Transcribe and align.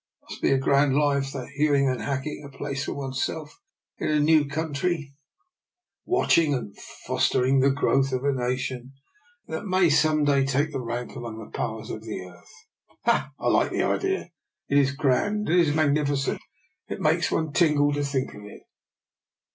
It 0.23 0.25
must 0.31 0.41
be 0.41 0.51
a 0.51 0.57
grand 0.57 0.95
life, 0.95 1.31
that 1.33 1.49
hewing 1.49 1.87
and 1.87 2.01
hack 2.01 2.25
ing 2.25 2.43
a 2.43 2.49
place 2.57 2.85
for 2.85 2.93
oneself 2.95 3.61
in 3.99 4.09
a 4.09 4.19
new 4.19 4.45
country, 4.45 5.13
watching 6.05 6.55
and 6.55 6.75
fostering 7.05 7.59
the 7.59 7.69
growth 7.69 8.11
of 8.11 8.23
a 8.23 8.31
na 8.31 8.55
tion 8.55 8.93
that 9.45 9.67
may 9.67 9.91
some 9.91 10.23
day 10.25 10.43
take 10.43 10.69
rank 10.73 11.15
among 11.15 11.37
the 11.37 11.55
powers 11.55 11.91
of 11.91 12.01
the 12.01 12.19
earth. 12.19 12.51
Ah! 13.05 13.29
I 13.39 13.47
like 13.49 13.69
the 13.69 13.83
idea. 13.83 14.31
It 14.69 14.79
is 14.79 14.89
grand! 14.91 15.47
It 15.47 15.59
is 15.59 15.75
magnificent! 15.75 16.41
It 16.87 16.99
makes 16.99 17.29
one 17.29 17.53
tingle 17.53 17.93
to 17.93 18.03
think 18.03 18.33
of 18.33 18.43
it." 18.45 18.63